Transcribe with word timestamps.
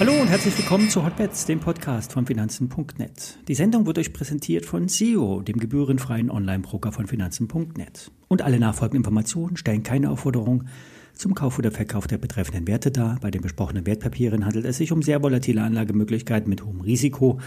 Hallo 0.00 0.12
und 0.12 0.28
herzlich 0.28 0.56
willkommen 0.56 0.88
zu 0.88 1.04
Hotbets, 1.04 1.44
dem 1.44 1.60
Podcast 1.60 2.14
von 2.14 2.24
Finanzen.net. 2.24 3.38
Die 3.48 3.54
Sendung 3.54 3.84
wird 3.84 3.98
euch 3.98 4.14
präsentiert 4.14 4.64
von 4.64 4.88
SEO, 4.88 5.42
dem 5.42 5.58
gebührenfreien 5.58 6.30
Online-Broker 6.30 6.90
von 6.90 7.06
Finanzen.net. 7.06 8.10
Und 8.26 8.40
alle 8.40 8.58
nachfolgenden 8.58 9.00
Informationen 9.00 9.58
stellen 9.58 9.82
keine 9.82 10.10
Aufforderung 10.10 10.64
zum 11.20 11.34
Kauf 11.34 11.58
oder 11.58 11.70
Verkauf 11.70 12.06
der 12.06 12.18
betreffenden 12.18 12.66
Werte 12.66 12.90
dar. 12.90 13.18
Bei 13.20 13.30
den 13.30 13.42
besprochenen 13.42 13.86
Wertpapieren 13.86 14.46
handelt 14.46 14.64
es 14.64 14.78
sich 14.78 14.90
um 14.90 15.02
sehr 15.02 15.22
volatile 15.22 15.62
Anlagemöglichkeiten 15.62 16.48
mit 16.48 16.64
hohem 16.64 16.80
Risiko. 16.80 17.38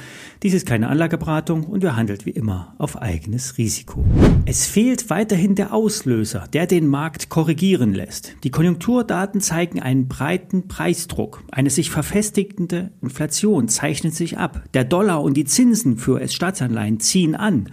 Dies 0.43 0.53
ist 0.53 0.67
keine 0.67 0.89
Anlageberatung 0.89 1.63
und 1.63 1.81
wir 1.81 1.95
handelt 1.95 2.25
wie 2.27 2.31
immer 2.31 2.75
auf 2.77 3.01
eigenes 3.01 3.57
Risiko. 3.57 4.05
Es 4.45 4.67
fehlt 4.67 5.09
weiterhin 5.09 5.55
der 5.55 5.73
Auslöser, 5.73 6.45
der 6.53 6.67
den 6.67 6.87
Markt 6.87 7.29
korrigieren 7.29 7.93
lässt. 7.93 8.35
Die 8.43 8.51
Konjunkturdaten 8.51 9.41
zeigen 9.41 9.81
einen 9.81 10.07
breiten 10.07 10.67
Preisdruck. 10.67 11.43
Eine 11.51 11.71
sich 11.71 11.89
verfestigende 11.89 12.91
Inflation 13.01 13.67
zeichnet 13.67 14.13
sich 14.13 14.37
ab. 14.37 14.63
Der 14.75 14.83
Dollar 14.83 15.23
und 15.23 15.35
die 15.35 15.45
Zinsen 15.45 15.97
für 15.97 16.21
S-Staatsanleihen 16.21 16.99
ziehen 16.99 17.35
an. 17.35 17.71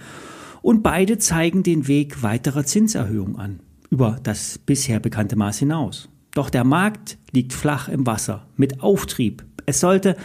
Und 0.63 0.83
beide 0.83 1.19
zeigen 1.19 1.63
den 1.63 1.89
Weg 1.89 2.23
weiterer 2.23 2.65
Zinserhöhungen 2.65 3.37
an 3.37 3.61
über 3.91 4.19
das 4.23 4.59
bisher 4.59 5.01
bekannte 5.01 5.37
Maß 5.37 5.59
hinaus. 5.59 6.09
Doch 6.33 6.49
der 6.49 6.65
Markt 6.65 7.19
liegt 7.33 7.53
flach 7.53 7.89
im 7.89 8.07
Wasser, 8.07 8.47
mit 8.57 8.83
Auftrieb. 8.83 9.45
Es 9.67 9.81
sollte 9.81 10.17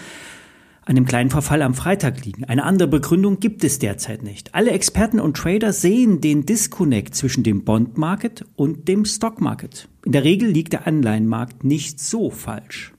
an 0.85 0.95
dem 0.95 1.05
kleinen 1.05 1.31
Verfall 1.31 1.63
am 1.63 1.73
Freitag 1.73 2.23
liegen. 2.23 2.45
Eine 2.45 2.63
andere 2.63 2.88
Begründung 2.88 3.39
gibt 3.39 3.63
es 3.63 3.79
derzeit 3.79 4.21
nicht. 4.21 4.53
Alle 4.53 4.69
Experten 4.69 5.19
und 5.19 5.35
Trader 5.35 5.73
sehen 5.73 6.21
den 6.21 6.45
Disconnect 6.45 7.15
zwischen 7.15 7.43
dem 7.43 7.63
Bond-Market 7.63 8.45
und 8.55 8.88
dem 8.88 9.03
Stock-Market. 9.03 9.89
In 10.05 10.11
der 10.11 10.23
Regel 10.23 10.47
liegt 10.47 10.73
der 10.73 10.85
Anleihenmarkt 10.85 11.63
nicht 11.63 11.99
so 11.99 12.29
falsch. 12.29 12.94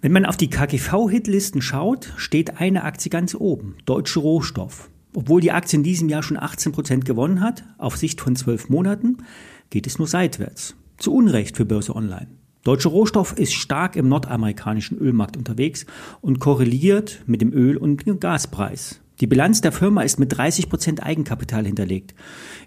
Wenn 0.00 0.12
man 0.12 0.24
auf 0.24 0.38
die 0.38 0.48
KGV-Hitlisten 0.48 1.60
schaut, 1.60 2.12
steht 2.16 2.60
eine 2.60 2.84
Aktie 2.84 3.10
ganz 3.10 3.34
oben, 3.34 3.76
Deutsche 3.84 4.20
Rohstoff. 4.20 4.90
Obwohl 5.14 5.40
die 5.40 5.52
Aktie 5.52 5.78
in 5.78 5.84
diesem 5.84 6.08
Jahr 6.08 6.22
schon 6.22 6.36
18 6.36 6.72
Prozent 6.72 7.04
gewonnen 7.04 7.40
hat, 7.40 7.64
auf 7.78 7.96
Sicht 7.96 8.20
von 8.20 8.34
zwölf 8.34 8.68
Monaten, 8.68 9.18
geht 9.70 9.86
es 9.86 9.98
nur 9.98 10.08
seitwärts. 10.08 10.74
Zu 10.98 11.14
Unrecht 11.14 11.56
für 11.56 11.64
Börse 11.64 11.94
Online. 11.94 12.28
Deutsche 12.64 12.88
Rohstoff 12.88 13.36
ist 13.38 13.54
stark 13.54 13.94
im 13.94 14.08
nordamerikanischen 14.08 14.98
Ölmarkt 14.98 15.36
unterwegs 15.36 15.86
und 16.20 16.40
korreliert 16.40 17.22
mit 17.26 17.42
dem 17.42 17.52
Öl- 17.52 17.76
und 17.76 18.06
dem 18.06 18.18
Gaspreis. 18.20 19.00
Die 19.20 19.28
Bilanz 19.28 19.60
der 19.60 19.70
Firma 19.70 20.02
ist 20.02 20.18
mit 20.18 20.36
30 20.36 20.68
Prozent 20.68 21.02
Eigenkapital 21.02 21.64
hinterlegt 21.64 22.14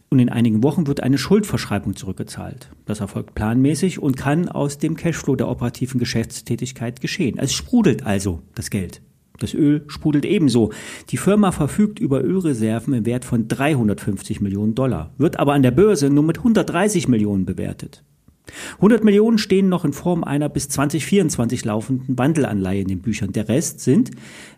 und 0.09 0.19
in 0.19 0.29
einigen 0.29 0.63
Wochen 0.63 0.87
wird 0.87 1.03
eine 1.03 1.17
Schuldverschreibung 1.17 1.95
zurückgezahlt. 1.95 2.69
Das 2.85 3.01
erfolgt 3.01 3.35
planmäßig 3.35 3.99
und 3.99 4.15
kann 4.15 4.47
aus 4.47 4.77
dem 4.77 4.95
Cashflow 4.95 5.35
der 5.35 5.49
operativen 5.49 5.99
Geschäftstätigkeit 5.99 7.01
geschehen. 7.01 7.37
Es 7.37 7.53
sprudelt 7.53 8.05
also 8.05 8.43
das 8.55 8.69
Geld. 8.69 9.01
Das 9.39 9.53
Öl 9.53 9.83
sprudelt 9.87 10.25
ebenso. 10.25 10.71
Die 11.09 11.17
Firma 11.17 11.51
verfügt 11.51 11.99
über 11.99 12.23
Ölreserven 12.23 12.93
im 12.93 13.05
Wert 13.05 13.25
von 13.25 13.47
350 13.47 14.41
Millionen 14.41 14.75
Dollar, 14.75 15.13
wird 15.17 15.39
aber 15.39 15.53
an 15.53 15.63
der 15.63 15.71
Börse 15.71 16.09
nur 16.09 16.23
mit 16.23 16.37
130 16.37 17.07
Millionen 17.07 17.45
bewertet. 17.45 18.03
100 18.75 19.03
Millionen 19.03 19.37
stehen 19.37 19.69
noch 19.69 19.85
in 19.85 19.93
Form 19.93 20.23
einer 20.23 20.49
bis 20.49 20.69
2024 20.69 21.65
laufenden 21.65 22.17
Wandelanleihe 22.17 22.81
in 22.81 22.87
den 22.87 23.01
Büchern. 23.01 23.31
Der 23.31 23.49
Rest 23.49 23.81
sind 23.81 24.11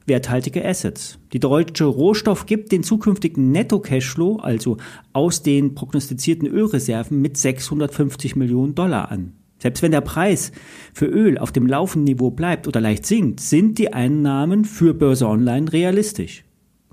werthaltige 0.06 0.66
Assets. 0.66 1.20
Die 1.34 1.40
deutsche 1.40 1.86
Rohstoff 1.86 2.46
gibt 2.46 2.72
den 2.72 2.84
zukünftigen 2.84 3.52
Netto-Cashflow, 3.52 4.38
also 4.38 4.78
aus 5.14 5.44
den 5.44 5.76
prognostizierten 5.76 6.48
Ölreserven, 6.48 7.22
mit 7.22 7.38
650 7.38 8.36
Millionen 8.36 8.76
Dollar 8.76 9.12
an. 9.12 9.34
Selbst 9.60 9.84
wenn 9.84 9.92
der 9.92 10.02
Preis 10.02 10.52
für 10.94 11.06
Öl 11.06 11.38
auf 11.38 11.52
dem 11.52 11.68
laufenden 11.68 12.06
Niveau 12.06 12.32
bleibt 12.32 12.68
oder 12.68 12.82
leicht 12.82 13.06
sinkt, 13.06 13.42
sind 13.42 13.78
die 13.78 13.94
Einnahmen 13.94 14.66
für 14.66 14.94
Börse 14.94 15.28
Online 15.28 15.72
realistisch. 15.72 16.44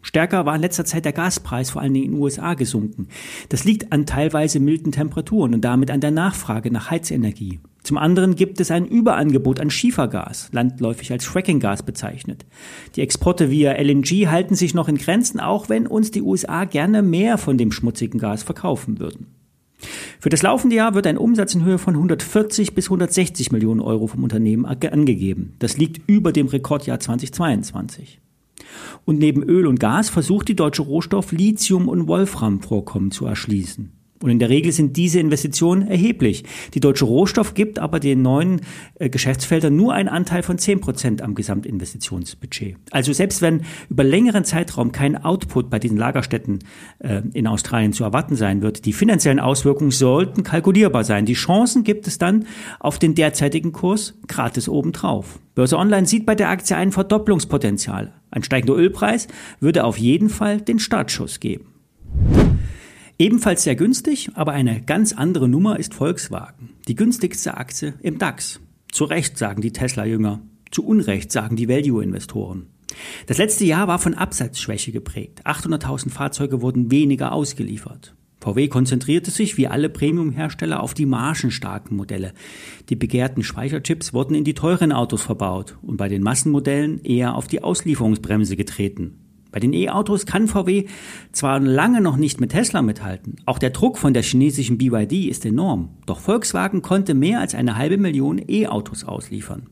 Stärker 0.02 0.46
war 0.46 0.54
in 0.54 0.62
letzter 0.62 0.84
Zeit 0.84 1.04
der 1.04 1.12
Gaspreis 1.12 1.70
vor 1.70 1.82
allen 1.82 1.92
Dingen 1.92 2.06
in 2.06 2.12
den 2.12 2.20
USA 2.20 2.54
gesunken. 2.54 3.08
Das 3.48 3.64
liegt 3.64 3.92
an 3.92 4.06
teilweise 4.06 4.60
milden 4.60 4.92
Temperaturen 4.92 5.52
und 5.52 5.64
damit 5.64 5.90
an 5.90 6.00
der 6.00 6.12
Nachfrage 6.12 6.70
nach 6.70 6.92
Heizenergie. 6.92 7.58
Zum 7.82 7.98
anderen 7.98 8.36
gibt 8.36 8.60
es 8.60 8.70
ein 8.70 8.86
Überangebot 8.86 9.60
an 9.60 9.70
Schiefergas, 9.70 10.48
landläufig 10.52 11.10
als 11.10 11.24
Frackinggas 11.24 11.82
bezeichnet. 11.82 12.46
Die 12.94 13.00
Exporte 13.00 13.50
via 13.50 13.72
LNG 13.72 14.28
halten 14.28 14.54
sich 14.54 14.74
noch 14.74 14.88
in 14.88 14.96
Grenzen, 14.96 15.40
auch 15.40 15.68
wenn 15.68 15.86
uns 15.86 16.12
die 16.12 16.22
USA 16.22 16.64
gerne 16.64 17.02
mehr 17.02 17.36
von 17.36 17.58
dem 17.58 17.72
schmutzigen 17.72 18.20
Gas 18.20 18.44
verkaufen 18.44 18.98
würden. 19.00 19.35
Für 20.20 20.28
das 20.28 20.42
laufende 20.42 20.76
Jahr 20.76 20.94
wird 20.94 21.06
ein 21.06 21.18
Umsatz 21.18 21.54
in 21.54 21.64
Höhe 21.64 21.78
von 21.78 21.94
140 21.94 22.74
bis 22.74 22.86
160 22.86 23.52
Millionen 23.52 23.80
Euro 23.80 24.06
vom 24.06 24.24
Unternehmen 24.24 24.66
angegeben. 24.66 25.54
Das 25.58 25.76
liegt 25.76 26.08
über 26.08 26.32
dem 26.32 26.46
Rekordjahr 26.46 26.98
2022. 26.98 28.20
Und 29.04 29.18
neben 29.18 29.42
Öl 29.42 29.66
und 29.66 29.78
Gas 29.78 30.08
versucht 30.08 30.48
die 30.48 30.56
deutsche 30.56 30.82
Rohstoff 30.82 31.32
Lithium- 31.32 31.88
und 31.88 32.08
Wolframvorkommen 32.08 33.10
zu 33.10 33.26
erschließen. 33.26 33.95
Und 34.22 34.30
in 34.30 34.38
der 34.38 34.48
Regel 34.48 34.72
sind 34.72 34.96
diese 34.96 35.20
Investitionen 35.20 35.86
erheblich. 35.88 36.44
Die 36.74 36.80
Deutsche 36.80 37.04
Rohstoff 37.04 37.54
gibt 37.54 37.78
aber 37.78 38.00
den 38.00 38.22
neuen 38.22 38.62
äh, 38.98 39.10
Geschäftsfeldern 39.10 39.76
nur 39.76 39.92
einen 39.92 40.08
Anteil 40.08 40.42
von 40.42 40.58
10 40.58 40.80
Prozent 40.80 41.22
am 41.22 41.34
Gesamtinvestitionsbudget. 41.34 42.76
Also 42.90 43.12
selbst 43.12 43.42
wenn 43.42 43.62
über 43.90 44.04
längeren 44.04 44.44
Zeitraum 44.44 44.92
kein 44.92 45.22
Output 45.22 45.68
bei 45.68 45.78
diesen 45.78 45.98
Lagerstätten 45.98 46.60
äh, 46.98 47.22
in 47.34 47.46
Australien 47.46 47.92
zu 47.92 48.04
erwarten 48.04 48.36
sein 48.36 48.62
wird, 48.62 48.86
die 48.86 48.92
finanziellen 48.92 49.40
Auswirkungen 49.40 49.90
sollten 49.90 50.42
kalkulierbar 50.42 51.04
sein. 51.04 51.26
Die 51.26 51.34
Chancen 51.34 51.84
gibt 51.84 52.06
es 52.06 52.18
dann 52.18 52.46
auf 52.80 52.98
den 52.98 53.14
derzeitigen 53.14 53.72
Kurs 53.72 54.14
gratis 54.28 54.68
obendrauf. 54.68 55.38
Börse 55.54 55.78
Online 55.78 56.06
sieht 56.06 56.26
bei 56.26 56.34
der 56.34 56.50
Aktie 56.50 56.76
ein 56.76 56.92
Verdopplungspotenzial. 56.92 58.12
Ein 58.30 58.42
steigender 58.42 58.76
Ölpreis 58.76 59.28
würde 59.60 59.84
auf 59.84 59.98
jeden 59.98 60.28
Fall 60.28 60.60
den 60.60 60.78
Startschuss 60.78 61.40
geben. 61.40 61.75
Ebenfalls 63.18 63.62
sehr 63.62 63.76
günstig, 63.76 64.30
aber 64.34 64.52
eine 64.52 64.82
ganz 64.82 65.14
andere 65.14 65.48
Nummer 65.48 65.78
ist 65.78 65.94
Volkswagen. 65.94 66.74
Die 66.86 66.94
günstigste 66.94 67.56
Aktie 67.56 67.94
im 68.02 68.18
DAX. 68.18 68.60
Zu 68.92 69.04
Recht 69.04 69.38
sagen 69.38 69.62
die 69.62 69.72
Tesla-Jünger. 69.72 70.42
Zu 70.70 70.84
Unrecht 70.84 71.32
sagen 71.32 71.56
die 71.56 71.66
Value-Investoren. 71.66 72.66
Das 73.26 73.38
letzte 73.38 73.64
Jahr 73.64 73.88
war 73.88 73.98
von 73.98 74.12
Absatzschwäche 74.12 74.92
geprägt. 74.92 75.46
800.000 75.46 76.10
Fahrzeuge 76.10 76.60
wurden 76.60 76.90
weniger 76.90 77.32
ausgeliefert. 77.32 78.14
VW 78.40 78.68
konzentrierte 78.68 79.30
sich 79.30 79.56
wie 79.56 79.66
alle 79.66 79.88
Premium-Hersteller 79.88 80.82
auf 80.82 80.92
die 80.92 81.06
margenstarken 81.06 81.96
Modelle. 81.96 82.34
Die 82.90 82.96
begehrten 82.96 83.42
Speicherchips 83.42 84.12
wurden 84.12 84.34
in 84.34 84.44
die 84.44 84.54
teuren 84.54 84.92
Autos 84.92 85.22
verbaut 85.22 85.78
und 85.80 85.96
bei 85.96 86.08
den 86.08 86.22
Massenmodellen 86.22 87.02
eher 87.02 87.34
auf 87.34 87.46
die 87.46 87.62
Auslieferungsbremse 87.62 88.56
getreten. 88.56 89.25
Bei 89.56 89.60
den 89.60 89.72
E-Autos 89.72 90.26
kann 90.26 90.48
VW 90.48 90.84
zwar 91.32 91.60
lange 91.60 92.02
noch 92.02 92.18
nicht 92.18 92.42
mit 92.42 92.50
Tesla 92.50 92.82
mithalten, 92.82 93.36
auch 93.46 93.58
der 93.58 93.70
Druck 93.70 93.96
von 93.96 94.12
der 94.12 94.22
chinesischen 94.22 94.76
BYD 94.76 95.30
ist 95.30 95.46
enorm, 95.46 95.96
doch 96.04 96.20
Volkswagen 96.20 96.82
konnte 96.82 97.14
mehr 97.14 97.40
als 97.40 97.54
eine 97.54 97.78
halbe 97.78 97.96
Million 97.96 98.38
E-Autos 98.46 99.04
ausliefern. 99.04 99.70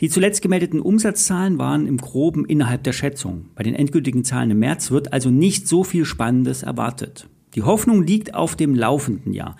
Die 0.00 0.08
zuletzt 0.08 0.40
gemeldeten 0.40 0.80
Umsatzzahlen 0.80 1.58
waren 1.58 1.86
im 1.86 1.98
groben 1.98 2.46
innerhalb 2.46 2.84
der 2.84 2.94
Schätzung. 2.94 3.50
Bei 3.54 3.62
den 3.62 3.74
endgültigen 3.74 4.24
Zahlen 4.24 4.52
im 4.52 4.60
März 4.60 4.90
wird 4.90 5.12
also 5.12 5.28
nicht 5.28 5.68
so 5.68 5.84
viel 5.84 6.06
Spannendes 6.06 6.62
erwartet. 6.62 7.28
Die 7.54 7.62
Hoffnung 7.62 8.02
liegt 8.06 8.34
auf 8.34 8.56
dem 8.56 8.74
laufenden 8.74 9.34
Jahr. 9.34 9.56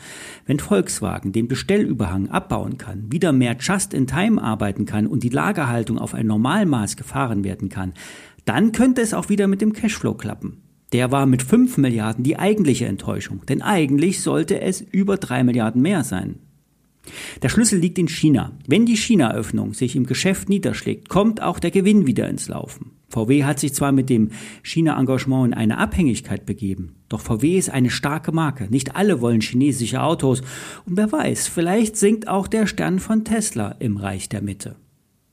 Wenn 0.47 0.59
Volkswagen 0.59 1.33
den 1.33 1.49
Bestellüberhang 1.49 2.29
abbauen 2.29 2.79
kann, 2.79 3.13
wieder 3.13 3.33
mehr 3.33 3.57
Just-in-Time 3.59 4.43
arbeiten 4.43 4.87
kann 4.87 5.07
und 5.07 5.23
die 5.23 5.29
Lagerhaltung 5.29 5.99
auf 5.99 6.15
ein 6.15 6.27
Normalmaß 6.27 6.97
gefahren 6.97 7.45
werden 7.45 7.69
kann, 7.69 7.93
dann 8.45 8.73
könnte 8.73 9.03
es 9.03 9.15
auch 9.15 9.29
wieder 9.29 9.47
mit 9.47 9.61
dem 9.61 9.73
Cashflow 9.73 10.15
klappen. 10.15 10.63
Der 10.93 11.11
war 11.11 11.27
mit 11.27 11.43
5 11.43 11.79
Milliarden 11.79 12.25
die 12.25 12.39
eigentliche 12.39 12.87
Enttäuschung, 12.87 13.45
denn 13.47 13.63
eigentlich 13.63 14.21
sollte 14.21 14.61
es 14.61 14.81
über 14.81 15.17
3 15.17 15.45
Milliarden 15.45 15.81
mehr 15.81 16.05
sein. 16.05 16.39
Der 17.43 17.49
Schlüssel 17.49 17.79
liegt 17.79 17.99
in 17.99 18.09
China. 18.09 18.53
Wenn 18.67 18.87
die 18.87 18.97
China-Öffnung 18.97 19.75
sich 19.75 19.97
im 19.97 20.07
Geschäft 20.07 20.49
niederschlägt, 20.49 21.09
kommt 21.09 21.43
auch 21.43 21.59
der 21.59 21.71
Gewinn 21.71 22.07
wieder 22.07 22.29
ins 22.29 22.49
Laufen. 22.49 22.93
VW 23.13 23.45
hat 23.45 23.61
sich 23.61 23.75
zwar 23.75 23.93
mit 23.93 24.09
dem 24.09 24.31
China-Engagement 24.63 25.49
in 25.49 25.55
eine 25.55 25.77
Abhängigkeit 25.77 26.47
begeben, 26.47 26.95
doch 27.11 27.21
VW 27.21 27.59
ist 27.59 27.69
eine 27.69 27.91
starke 27.91 28.33
Marke. 28.33 28.69
Nicht 28.71 28.97
alle 28.97 29.21
wollen 29.21 29.43
chinesische 29.43 30.03
Autos. 30.03 30.41
Und 30.87 30.97
wer 30.97 31.13
weiß, 31.13 31.47
vielleicht 31.47 31.99
sinkt 31.99 32.27
auch 32.27 32.49
der 32.49 32.67
Stern 32.67 33.01
von 33.01 33.25
Tesla 33.25 33.77
im 33.81 33.99
Reich 33.99 34.31
der 34.31 34.41
Mitte. 34.41 34.77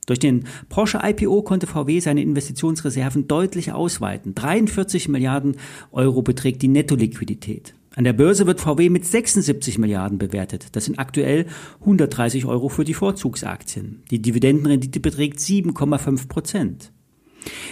Durch 0.04 0.18
den 0.18 0.44
Porsche 0.68 1.00
IPO 1.02 1.40
konnte 1.42 1.66
VW 1.66 2.00
seine 2.00 2.20
Investitionsreserven 2.20 3.28
deutlich 3.28 3.72
ausweiten. 3.72 4.34
43 4.34 5.08
Milliarden 5.08 5.56
Euro 5.90 6.20
beträgt 6.20 6.60
die 6.60 6.68
Nettoliquidität. 6.68 7.74
An 7.94 8.04
der 8.04 8.12
Börse 8.12 8.46
wird 8.46 8.60
VW 8.60 8.90
mit 8.90 9.06
76 9.06 9.78
Milliarden 9.78 10.18
bewertet. 10.18 10.66
Das 10.72 10.84
sind 10.84 10.98
aktuell 10.98 11.46
130 11.80 12.44
Euro 12.44 12.68
für 12.68 12.84
die 12.84 12.94
Vorzugsaktien. 12.94 14.02
Die 14.10 14.20
Dividendenrendite 14.20 15.00
beträgt 15.00 15.38
7,5 15.38 16.28
Prozent. 16.28 16.92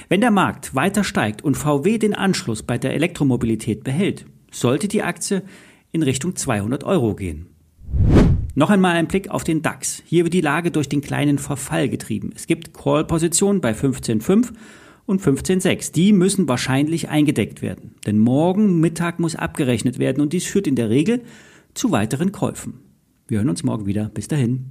Wenn 0.09 0.20
der 0.20 0.31
Markt 0.31 0.75
weiter 0.75 1.05
steigt 1.05 1.43
und 1.43 1.56
VW 1.56 1.99
den 1.99 2.15
Anschluss 2.15 2.62
bei 2.62 2.79
der 2.79 2.94
Elektromobilität 2.94 3.85
behält, 3.85 4.26
sollte 4.50 4.88
die 4.88 5.03
Aktie 5.03 5.43
in 5.93 6.03
Richtung 6.03 6.37
200 6.37 6.85
Euro 6.85 7.15
gehen. 7.15 7.47
Noch 8.55 8.70
einmal 8.70 8.97
ein 8.97 9.06
Blick 9.06 9.31
auf 9.31 9.44
den 9.44 9.62
DAX. 9.62 10.03
Hier 10.05 10.25
wird 10.25 10.35
die 10.35 10.41
Lage 10.41 10.70
durch 10.70 10.88
den 10.88 11.00
kleinen 11.00 11.38
Verfall 11.38 11.88
getrieben. 11.88 12.31
Es 12.35 12.47
gibt 12.47 12.75
Call-Positionen 12.75 13.61
bei 13.61 13.73
15,5 13.73 14.53
und 15.06 15.23
15,6. 15.23 15.93
Die 15.93 16.12
müssen 16.12 16.49
wahrscheinlich 16.49 17.09
eingedeckt 17.09 17.62
werden. 17.62 17.94
Denn 18.05 18.19
morgen 18.19 18.81
Mittag 18.81 19.20
muss 19.20 19.37
abgerechnet 19.37 19.99
werden 19.99 20.20
und 20.20 20.32
dies 20.32 20.44
führt 20.44 20.67
in 20.67 20.75
der 20.75 20.91
Regel 20.91 21.23
zu 21.75 21.93
weiteren 21.93 22.32
Käufen. 22.32 22.81
Wir 23.29 23.38
hören 23.38 23.50
uns 23.50 23.62
morgen 23.62 23.87
wieder. 23.87 24.09
Bis 24.09 24.26
dahin. 24.26 24.67